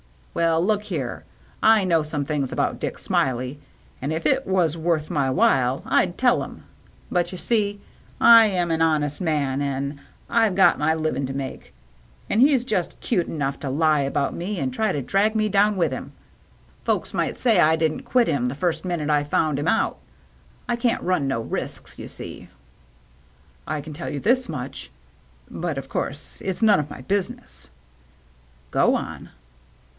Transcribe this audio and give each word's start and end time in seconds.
"Well, 0.33 0.65
look 0.65 0.83
here. 0.83 1.25
I 1.61 1.83
know 1.83 2.01
some 2.01 2.25
things 2.25 2.51
about 2.53 2.79
Dick 2.79 2.97
Smiley, 2.97 3.59
and 4.01 4.11
if 4.11 4.25
it 4.25 4.47
was 4.47 4.75
worth 4.75 5.11
my 5.11 5.29
while, 5.29 5.83
I'd 5.85 6.17
tell 6.17 6.41
'em. 6.41 6.63
But 7.11 7.31
you 7.31 7.37
see, 7.37 7.81
I 8.19 8.45
am 8.45 8.71
an 8.71 8.81
honest 8.81 9.19
man, 9.21 9.61
an' 9.61 10.01
I've 10.27 10.55
got 10.55 10.79
my 10.79 10.95
livin' 10.95 11.27
to 11.27 11.33
make, 11.33 11.73
an' 12.29 12.39
he's 12.39 12.63
just 12.63 12.99
cute 13.01 13.27
enough 13.27 13.59
to 13.59 13.69
lie 13.69 13.99
about 13.99 14.33
me 14.33 14.57
an' 14.57 14.71
try 14.71 14.91
to 14.93 15.01
drag 15.03 15.35
me 15.35 15.49
down 15.49 15.75
with 15.75 15.93
'im. 15.93 16.13
Folks 16.85 17.13
might 17.13 17.37
say 17.37 17.59
I 17.59 17.75
didn't 17.75 18.03
quit 18.03 18.29
him 18.29 18.45
the 18.45 18.55
first 18.55 18.85
minute 18.85 19.09
I 19.09 19.23
found 19.25 19.59
'im 19.59 19.67
out. 19.67 19.99
I 20.67 20.77
can't 20.77 21.03
run 21.03 21.27
no 21.27 21.41
risks, 21.41 21.99
you 21.99 22.07
see."" 22.07 22.47
I 23.67 23.81
can 23.81 23.91
tell 23.93 24.09
you 24.09 24.19
this 24.21 24.49
much— 24.49 24.91
but, 25.51 25.77
of 25.77 25.89
course, 25.89 26.41
it's 26.43 26.63
none 26.63 26.79
of 26.79 26.89
my 26.89 27.01
business."" 27.01 27.69
Go 28.71 28.95
on." 28.95 29.29